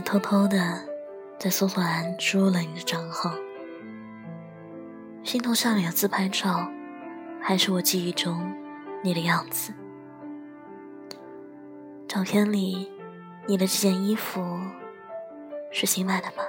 [0.00, 0.82] 偷偷的
[1.38, 3.34] 在搜索栏输入了你的账号，
[5.22, 6.70] 心头上面的自拍照
[7.40, 8.54] 还是我记忆中
[9.02, 9.72] 你的样子。
[12.08, 12.90] 照片里，
[13.46, 14.58] 你的这件衣服
[15.70, 16.44] 是新买的吗？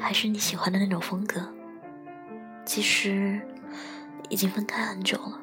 [0.00, 1.40] 还是你喜欢的那种风格？
[2.64, 3.40] 其实
[4.28, 5.40] 已经分开很久了，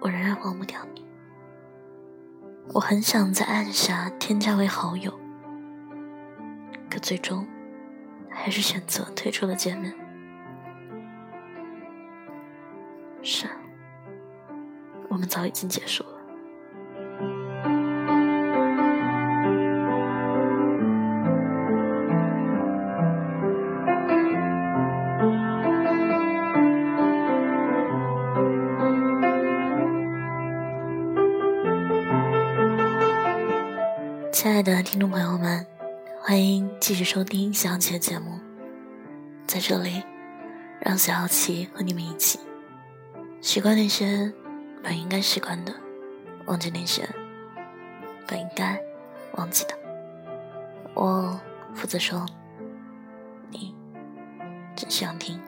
[0.00, 1.07] 我仍然忘不掉你。
[2.74, 5.12] 我很想在按下添加为好友，
[6.90, 7.46] 可最终
[8.30, 9.92] 还是选择退出了界面。
[13.22, 13.46] 是，
[15.08, 16.17] 我们早已经结束了。
[34.68, 35.66] 亲爱的听众朋友们，
[36.20, 38.38] 欢迎继续收听小琪的节目。
[39.46, 40.02] 在这里，
[40.78, 42.38] 让小琪和你们一起
[43.40, 44.30] 习惯那些
[44.82, 45.72] 本应该习惯的，
[46.44, 47.08] 忘记那些
[48.26, 48.78] 本应该
[49.36, 49.70] 忘记的。
[50.92, 51.40] 我
[51.72, 52.26] 负责说，
[53.50, 53.74] 你
[54.76, 55.40] 只想听。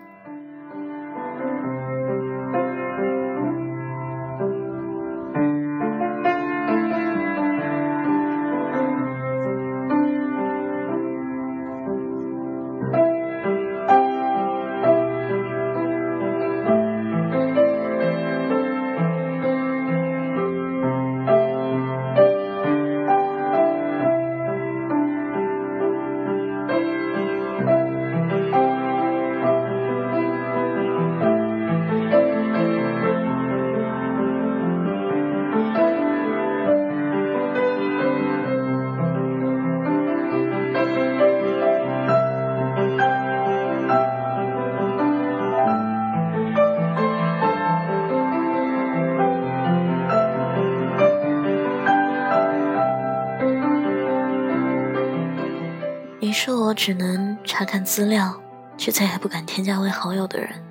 [56.83, 58.41] 只能查看资料，
[58.79, 60.65] 却再也不敢添加为好友的人。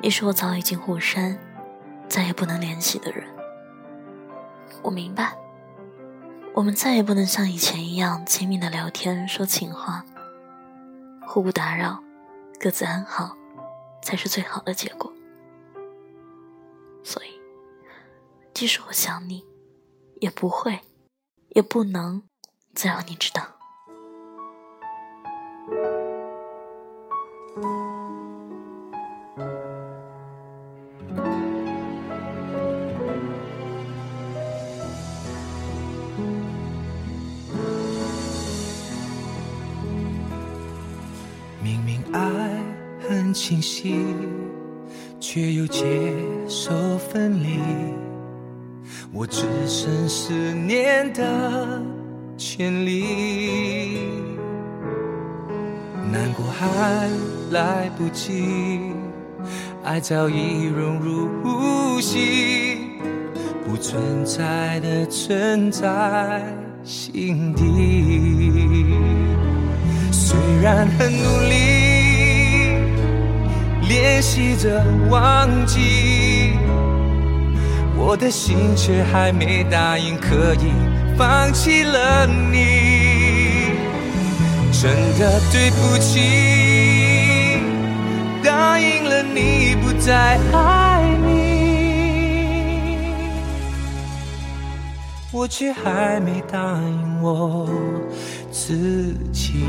[0.00, 1.38] 你是我早已经互删，
[2.08, 3.22] 再也不能联系的人。
[4.80, 5.36] 我明白，
[6.54, 10.02] 我们再也不能像以前一样亲密的聊天、说情话，
[11.26, 12.02] 互不打扰，
[12.58, 13.36] 各自安好，
[14.00, 15.12] 才是最好的结果。
[17.04, 17.38] 所以，
[18.54, 19.44] 即使我想你，
[20.22, 20.80] 也不会，
[21.50, 22.22] 也不能
[22.72, 23.55] 再让你知道。
[27.56, 27.64] 明
[41.82, 42.20] 明爱
[43.08, 44.04] 很清晰，
[45.18, 45.82] 却又接
[46.46, 47.58] 受分离，
[49.14, 51.82] 我只剩思念的
[52.36, 54.35] 权力。
[56.16, 57.10] 难过还
[57.50, 58.80] 来不及，
[59.84, 62.78] 爱早已融入呼吸，
[63.66, 66.42] 不存在的存在
[66.82, 68.96] 心底。
[70.10, 71.54] 虽然很努力
[73.86, 76.52] 练习着忘记，
[77.94, 80.72] 我的心却还没答应可以
[81.18, 83.05] 放弃了你。
[84.78, 86.20] 真的对不起，
[88.44, 91.32] 答应了你不再爱你，
[95.32, 97.66] 我却还没答应我
[98.52, 99.64] 自己。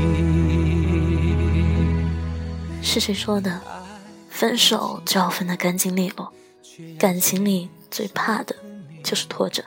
[2.82, 3.60] 是谁说的？
[4.28, 6.30] 分手就要分得干净利落，
[6.98, 8.54] 感情里最怕的
[9.02, 9.64] 就是拖着。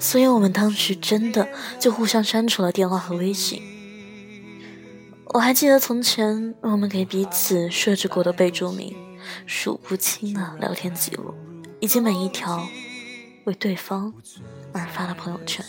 [0.00, 1.48] 所以我们当时真的
[1.78, 3.62] 就互相删除了电话和微信。
[5.32, 8.96] 我还记得从前我们给彼此设置过的备注名，
[9.46, 11.32] 数不清的聊天记录，
[11.78, 12.66] 以及每一条
[13.44, 14.12] 为对方
[14.72, 15.64] 而发的朋友圈。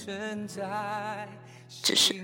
[1.83, 2.15] 只是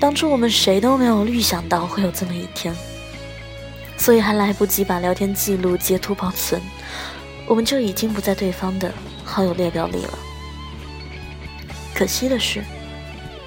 [0.00, 2.74] 当初我们谁都没有预想到会有这么一天，
[3.96, 6.60] 所以还来不及把聊天记录截图保存，
[7.46, 8.92] 我们就已经不在对方的
[9.24, 10.18] 好友列表里了。
[11.94, 12.60] 可惜的是。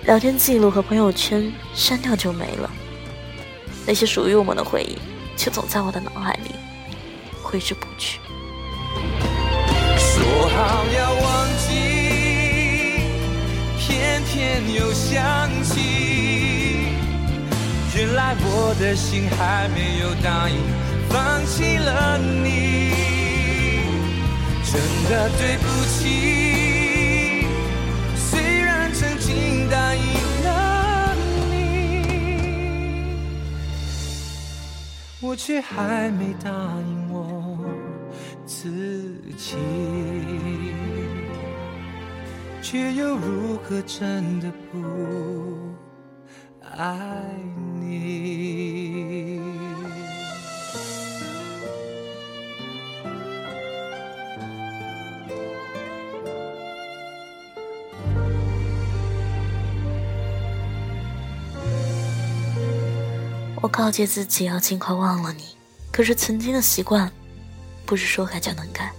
[0.06, 2.70] 聊天记录和朋友圈删掉就没了。
[3.86, 4.98] 那些属于我们的回忆
[5.36, 6.56] 却总在我的脑海里
[7.42, 8.20] 挥之不去。
[9.98, 11.74] 说好要忘记
[13.78, 16.88] 偏偏又想起
[17.96, 20.58] 原来我的心还没有答应
[21.10, 22.92] 放弃了你
[24.64, 26.31] 真的对不起。
[35.32, 37.58] 我却还没答应我
[38.46, 39.56] 自己，
[42.62, 44.78] 却又如何真的不？
[46.76, 47.30] 爱
[47.80, 48.51] 你。
[63.62, 65.56] 我告诫自己要尽快忘了你，
[65.92, 67.12] 可是曾经的习惯，
[67.86, 68.92] 不是说改就能改；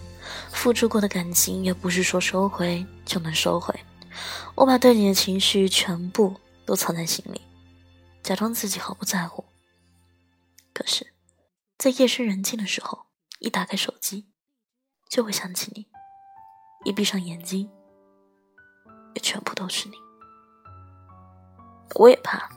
[0.52, 3.74] 付出过的感情，也不是说收回就能收回。
[4.54, 7.40] 我把对你的情绪全部都藏在心里。
[8.22, 9.44] 假装自己毫不在乎，
[10.72, 11.12] 可是，
[11.76, 13.06] 在夜深人静的时候，
[13.40, 14.28] 一打开手机，
[15.10, 15.86] 就会想起你；
[16.84, 17.68] 一闭上眼睛，
[19.14, 19.96] 也全部都是你。
[21.96, 22.48] 我也怕，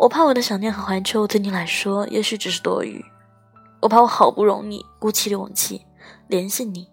[0.00, 3.04] 我怕我的想念和怀旧对你来说也许只是多余，
[3.82, 5.84] 我怕我好不容易鼓起勇气
[6.26, 6.88] 联系你，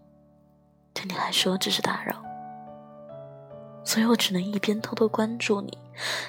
[0.94, 2.21] 对你来说只是打扰，
[3.86, 5.77] 所以我只能一边偷偷关注你。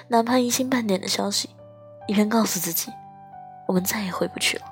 [0.07, 1.49] 哪怕一星半点的消息，
[2.07, 2.89] 一边告诉自己，
[3.67, 4.63] 我们再也回不去了。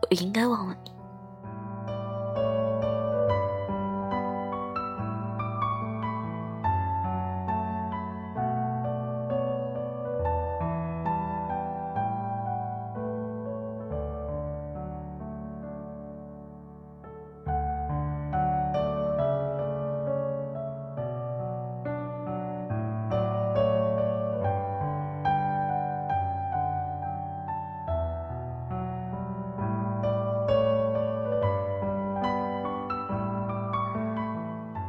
[0.00, 0.93] 我应该忘了你。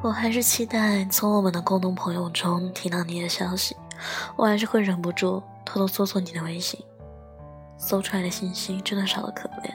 [0.05, 3.75] 我还是期待从我们的共同朋友中听到你的消息，
[4.35, 6.79] 我还是会忍不住偷偷搜索你的微信，
[7.75, 9.73] 搜出来的信息真的少得可怜。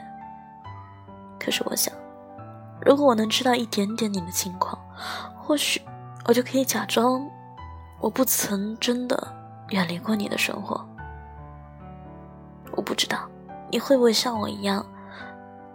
[1.37, 1.93] 可是我想，
[2.79, 4.79] 如果我能知道一点点你的情况，
[5.37, 5.81] 或许
[6.23, 7.29] 我就可以假装
[7.99, 9.35] 我不曾真的
[9.71, 10.79] 远离过你的生活。
[12.71, 13.27] 我不知道
[13.69, 14.85] 你会不会像我一样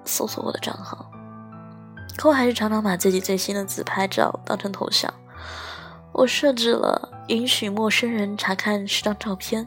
[0.07, 1.05] 搜索我的账号。
[2.17, 5.13] 可我还是常常把自己最新的自拍照当成头像。
[6.13, 9.67] 我设置了允许陌生人查看十张照片，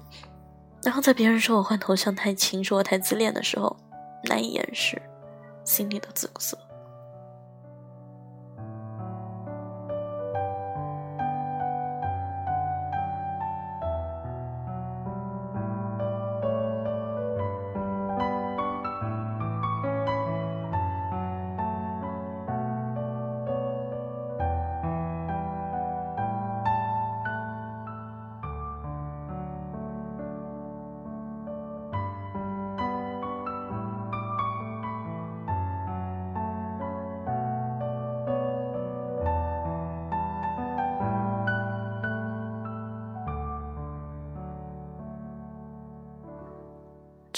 [0.84, 3.78] 然后在别人说我换头像太轻，说我太自恋的时候，
[4.24, 5.00] 难以掩饰
[5.64, 6.58] 心里的自责。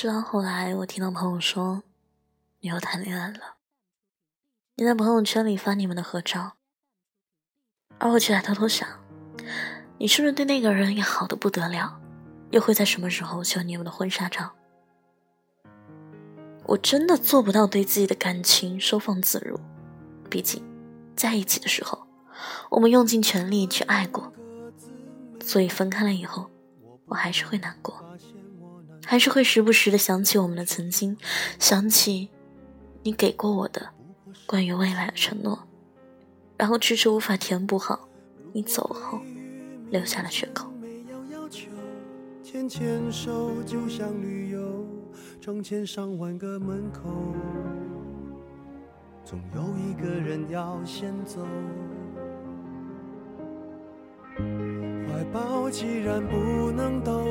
[0.01, 1.84] 直到后来，我听到朋友说
[2.62, 3.58] 你又谈恋爱了，
[4.77, 6.53] 你在朋友圈里发你们的合照，
[8.00, 8.89] 而我却在偷偷想，
[10.00, 12.01] 你是不是对那个人也好的不得了？
[12.50, 14.53] 又会在什么时候秀你们的婚纱照？
[16.65, 19.60] 我真的做不到对自己的感情收放自如，
[20.31, 20.63] 毕竟
[21.15, 22.08] 在一起的时候，
[22.72, 24.34] 我们用尽全力去爱过，
[25.41, 26.50] 所以分开了以后，
[27.05, 28.03] 我还是会难过。
[29.05, 31.17] 还是会时不时的想起我们的曾经，
[31.60, 32.29] 想起
[33.03, 33.89] 你给过我的
[34.46, 35.67] 关于未来的承诺，
[36.58, 38.08] 然后迟迟无法填补好
[38.53, 39.20] 你走后
[39.89, 40.72] 留下的缺口。
[42.43, 44.86] 牵牵手就像旅游，
[45.39, 47.34] 成千上万个门口，
[49.24, 51.48] 总有一个人要先走。
[54.36, 57.31] 怀抱既然不能逗留。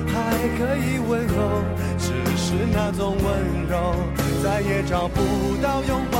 [0.41, 0.57] 也。
[0.57, 1.63] 可以问候，
[1.97, 3.95] 只是那种温柔，
[4.43, 5.21] 再也找不
[5.61, 6.19] 到拥抱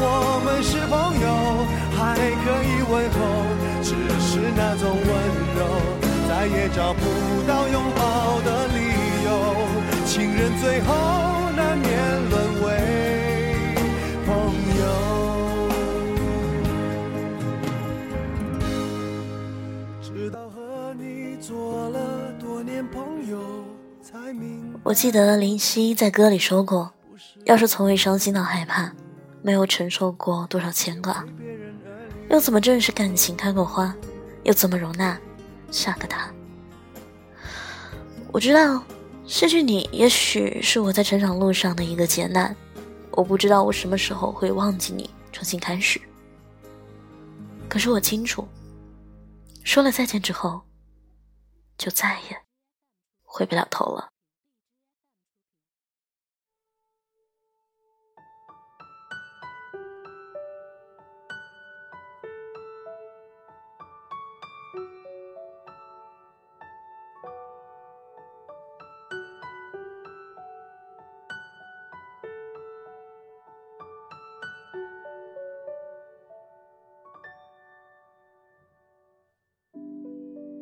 [0.00, 1.26] 我们是朋友，
[1.96, 3.18] 还可以问候，
[3.82, 3.90] 只
[4.20, 5.08] 是那种温
[5.56, 5.60] 柔，
[6.28, 7.02] 再也找不
[7.46, 8.78] 到拥抱的理
[9.24, 9.28] 由。
[10.06, 10.94] 情人最后
[11.56, 11.88] 难免
[12.30, 12.66] 沦为
[14.24, 14.30] 朋
[14.78, 14.82] 友。
[20.00, 23.38] 直到和你做了多年朋友，
[24.02, 24.78] 才明。
[24.84, 26.92] 我记得林夕在歌里说过
[27.44, 28.92] ：“要是从未伤心到害怕。”
[29.48, 31.24] 没有承受过多少牵挂，
[32.28, 33.96] 又怎么正视感情开过花？
[34.42, 35.18] 又怎么容纳
[35.70, 36.30] 下个他？
[38.30, 38.84] 我知道
[39.26, 42.54] 失去你，也许是我在成长路上的一个劫难。
[43.12, 45.98] 我不知道我什么时候会忘记你，重新开始。
[47.70, 48.46] 可是我清楚，
[49.64, 50.60] 说了再见之后，
[51.78, 52.36] 就再也
[53.24, 54.10] 回不了头了。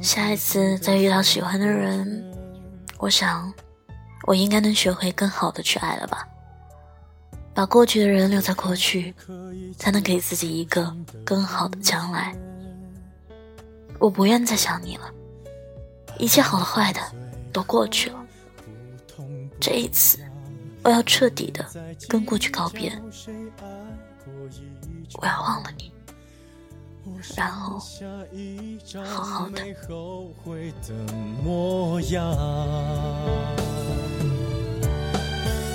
[0.00, 2.24] 下一次再遇到喜欢的人，
[2.98, 3.52] 我想，
[4.26, 6.26] 我应该能学会更好的去爱了吧。
[7.54, 9.14] 把过去的人留在过去，
[9.76, 12.34] 才能给自己一个更好的将来。
[13.98, 15.10] 我不愿再想你了，
[16.18, 17.00] 一切好的坏的
[17.52, 18.18] 都过去了。
[19.60, 20.18] 这一次，
[20.82, 21.64] 我要彻底的
[22.08, 22.90] 跟过去告别。
[25.20, 25.92] 我要忘了你，
[27.36, 27.78] 然后
[29.04, 29.54] 好好的。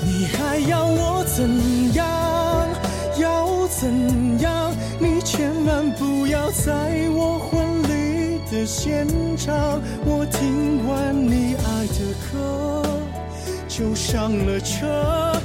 [0.04, 2.06] 你还要我怎样？
[3.20, 4.72] 要怎样？
[5.00, 9.06] 你千万不要在我婚礼的现
[9.36, 9.80] 场。
[10.04, 12.82] 我听完你爱的歌，
[13.68, 15.40] 就上了车。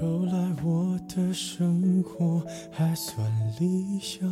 [0.00, 3.24] 后来我的生活还算
[3.60, 4.28] 理想。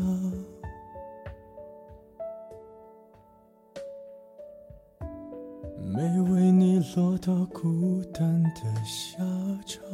[5.93, 9.19] 没为你落到孤单的下
[9.67, 9.85] 场。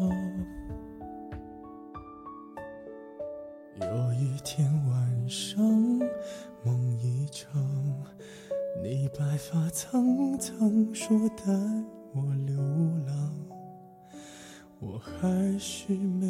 [3.81, 5.63] 有一天晚上，
[6.65, 7.63] 梦一场，
[8.83, 11.45] 你白发苍苍，说带
[12.15, 12.57] 我流
[13.07, 13.35] 浪，
[14.79, 16.27] 我还是没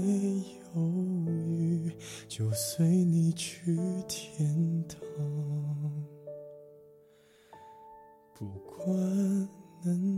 [0.74, 0.80] 犹
[1.26, 1.92] 豫，
[2.28, 3.76] 就随你去
[4.06, 4.98] 天堂。
[8.38, 8.88] 不管
[9.82, 10.15] 能